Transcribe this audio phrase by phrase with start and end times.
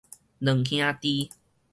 [0.39, 1.29] 兩兄弟